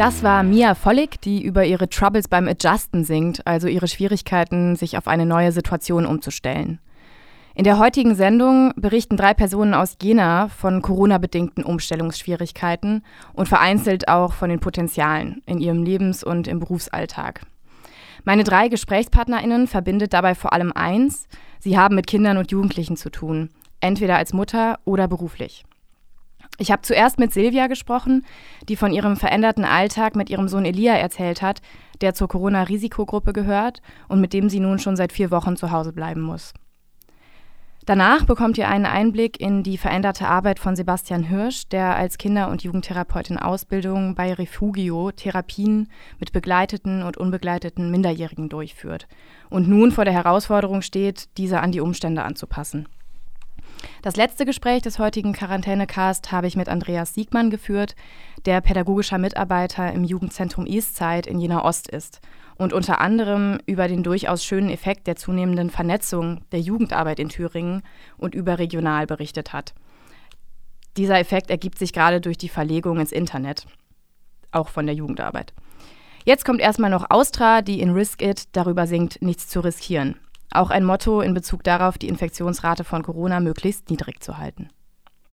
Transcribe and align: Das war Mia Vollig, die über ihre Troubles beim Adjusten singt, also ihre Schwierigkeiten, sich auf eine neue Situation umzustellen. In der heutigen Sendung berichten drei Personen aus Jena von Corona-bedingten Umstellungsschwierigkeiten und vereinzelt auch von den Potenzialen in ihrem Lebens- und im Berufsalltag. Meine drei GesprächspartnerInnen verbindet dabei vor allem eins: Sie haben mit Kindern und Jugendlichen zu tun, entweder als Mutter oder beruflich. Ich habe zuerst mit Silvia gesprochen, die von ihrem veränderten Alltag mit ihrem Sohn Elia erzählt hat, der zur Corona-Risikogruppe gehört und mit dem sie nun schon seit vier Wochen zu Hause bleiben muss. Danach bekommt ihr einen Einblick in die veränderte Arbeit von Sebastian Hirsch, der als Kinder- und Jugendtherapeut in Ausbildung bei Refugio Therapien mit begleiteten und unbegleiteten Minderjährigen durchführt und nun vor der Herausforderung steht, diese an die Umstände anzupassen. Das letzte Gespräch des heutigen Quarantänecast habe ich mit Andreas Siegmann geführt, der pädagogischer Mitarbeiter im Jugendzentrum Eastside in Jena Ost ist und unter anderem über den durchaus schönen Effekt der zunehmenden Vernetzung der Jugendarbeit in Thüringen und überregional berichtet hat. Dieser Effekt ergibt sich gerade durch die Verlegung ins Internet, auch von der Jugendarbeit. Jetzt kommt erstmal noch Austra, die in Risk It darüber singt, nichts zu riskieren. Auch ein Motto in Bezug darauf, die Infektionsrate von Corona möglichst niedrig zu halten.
Das 0.00 0.22
war 0.22 0.42
Mia 0.42 0.74
Vollig, 0.74 1.20
die 1.20 1.44
über 1.44 1.66
ihre 1.66 1.86
Troubles 1.86 2.26
beim 2.26 2.48
Adjusten 2.48 3.04
singt, 3.04 3.46
also 3.46 3.68
ihre 3.68 3.86
Schwierigkeiten, 3.86 4.74
sich 4.74 4.96
auf 4.96 5.06
eine 5.06 5.26
neue 5.26 5.52
Situation 5.52 6.06
umzustellen. 6.06 6.78
In 7.54 7.64
der 7.64 7.78
heutigen 7.78 8.14
Sendung 8.14 8.72
berichten 8.76 9.18
drei 9.18 9.34
Personen 9.34 9.74
aus 9.74 9.98
Jena 10.00 10.48
von 10.48 10.80
Corona-bedingten 10.80 11.64
Umstellungsschwierigkeiten 11.64 13.04
und 13.34 13.46
vereinzelt 13.46 14.08
auch 14.08 14.32
von 14.32 14.48
den 14.48 14.60
Potenzialen 14.60 15.42
in 15.44 15.60
ihrem 15.60 15.82
Lebens- 15.82 16.24
und 16.24 16.48
im 16.48 16.60
Berufsalltag. 16.60 17.42
Meine 18.24 18.44
drei 18.44 18.68
GesprächspartnerInnen 18.68 19.66
verbindet 19.66 20.14
dabei 20.14 20.34
vor 20.34 20.54
allem 20.54 20.72
eins: 20.72 21.28
Sie 21.58 21.76
haben 21.76 21.94
mit 21.94 22.06
Kindern 22.06 22.38
und 22.38 22.50
Jugendlichen 22.50 22.96
zu 22.96 23.10
tun, 23.10 23.50
entweder 23.80 24.16
als 24.16 24.32
Mutter 24.32 24.78
oder 24.86 25.08
beruflich. 25.08 25.66
Ich 26.60 26.70
habe 26.70 26.82
zuerst 26.82 27.18
mit 27.18 27.32
Silvia 27.32 27.68
gesprochen, 27.68 28.22
die 28.68 28.76
von 28.76 28.92
ihrem 28.92 29.16
veränderten 29.16 29.64
Alltag 29.64 30.14
mit 30.14 30.28
ihrem 30.28 30.46
Sohn 30.46 30.66
Elia 30.66 30.92
erzählt 30.92 31.40
hat, 31.40 31.62
der 32.02 32.12
zur 32.12 32.28
Corona-Risikogruppe 32.28 33.32
gehört 33.32 33.80
und 34.08 34.20
mit 34.20 34.34
dem 34.34 34.50
sie 34.50 34.60
nun 34.60 34.78
schon 34.78 34.94
seit 34.94 35.10
vier 35.10 35.30
Wochen 35.30 35.56
zu 35.56 35.70
Hause 35.70 35.94
bleiben 35.94 36.20
muss. 36.20 36.52
Danach 37.86 38.26
bekommt 38.26 38.58
ihr 38.58 38.68
einen 38.68 38.84
Einblick 38.84 39.40
in 39.40 39.62
die 39.62 39.78
veränderte 39.78 40.28
Arbeit 40.28 40.58
von 40.58 40.76
Sebastian 40.76 41.22
Hirsch, 41.22 41.66
der 41.70 41.96
als 41.96 42.18
Kinder- 42.18 42.50
und 42.50 42.62
Jugendtherapeut 42.62 43.30
in 43.30 43.38
Ausbildung 43.38 44.14
bei 44.14 44.34
Refugio 44.34 45.12
Therapien 45.12 45.88
mit 46.18 46.32
begleiteten 46.32 47.02
und 47.02 47.16
unbegleiteten 47.16 47.90
Minderjährigen 47.90 48.50
durchführt 48.50 49.08
und 49.48 49.66
nun 49.66 49.92
vor 49.92 50.04
der 50.04 50.12
Herausforderung 50.12 50.82
steht, 50.82 51.38
diese 51.38 51.60
an 51.60 51.72
die 51.72 51.80
Umstände 51.80 52.22
anzupassen. 52.22 52.86
Das 54.02 54.16
letzte 54.16 54.46
Gespräch 54.46 54.80
des 54.80 54.98
heutigen 54.98 55.34
Quarantänecast 55.34 56.32
habe 56.32 56.46
ich 56.46 56.56
mit 56.56 56.70
Andreas 56.70 57.12
Siegmann 57.12 57.50
geführt, 57.50 57.94
der 58.46 58.62
pädagogischer 58.62 59.18
Mitarbeiter 59.18 59.92
im 59.92 60.04
Jugendzentrum 60.04 60.64
Eastside 60.64 61.28
in 61.28 61.38
Jena 61.38 61.62
Ost 61.66 61.90
ist 61.90 62.20
und 62.56 62.72
unter 62.72 63.02
anderem 63.02 63.58
über 63.66 63.88
den 63.88 64.02
durchaus 64.02 64.42
schönen 64.42 64.70
Effekt 64.70 65.06
der 65.06 65.16
zunehmenden 65.16 65.68
Vernetzung 65.68 66.40
der 66.50 66.60
Jugendarbeit 66.60 67.20
in 67.20 67.28
Thüringen 67.28 67.82
und 68.16 68.34
überregional 68.34 69.06
berichtet 69.06 69.52
hat. 69.52 69.74
Dieser 70.96 71.18
Effekt 71.18 71.50
ergibt 71.50 71.78
sich 71.78 71.92
gerade 71.92 72.22
durch 72.22 72.38
die 72.38 72.48
Verlegung 72.48 73.00
ins 73.00 73.12
Internet, 73.12 73.66
auch 74.50 74.70
von 74.70 74.86
der 74.86 74.94
Jugendarbeit. 74.94 75.52
Jetzt 76.24 76.46
kommt 76.46 76.60
erstmal 76.60 76.90
noch 76.90 77.10
Austra, 77.10 77.60
die 77.60 77.80
in 77.80 77.90
Risk 77.90 78.22
It 78.22 78.48
darüber 78.52 78.86
singt, 78.86 79.20
nichts 79.20 79.48
zu 79.48 79.60
riskieren. 79.60 80.16
Auch 80.52 80.70
ein 80.70 80.84
Motto 80.84 81.20
in 81.20 81.32
Bezug 81.32 81.62
darauf, 81.62 81.96
die 81.96 82.08
Infektionsrate 82.08 82.82
von 82.82 83.02
Corona 83.02 83.38
möglichst 83.38 83.88
niedrig 83.88 84.20
zu 84.20 84.38
halten. 84.38 84.68